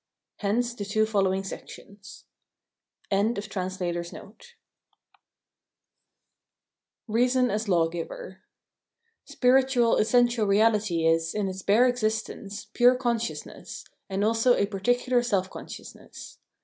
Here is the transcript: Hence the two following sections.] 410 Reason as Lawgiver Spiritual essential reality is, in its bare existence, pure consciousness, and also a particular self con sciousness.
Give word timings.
Hence 0.37 0.73
the 0.73 0.83
two 0.83 1.05
following 1.05 1.43
sections.] 1.43 2.25
410 3.11 4.33
Reason 7.07 7.51
as 7.51 7.67
Lawgiver 7.69 8.41
Spiritual 9.25 9.97
essential 9.97 10.47
reality 10.47 11.05
is, 11.05 11.35
in 11.35 11.47
its 11.47 11.61
bare 11.61 11.85
existence, 11.87 12.65
pure 12.73 12.95
consciousness, 12.95 13.85
and 14.09 14.25
also 14.25 14.55
a 14.55 14.65
particular 14.65 15.21
self 15.21 15.51
con 15.51 15.67
sciousness. 15.67 16.37